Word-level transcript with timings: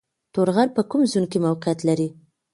تور 0.33 0.47
غر 0.55 0.67
په 0.77 0.81
کوم 0.89 1.01
زون 1.11 1.25
کې 1.31 1.37
موقعیت 1.45 1.79
لري؟ 1.89 2.07